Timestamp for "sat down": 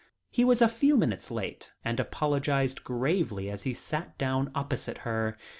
3.75-4.49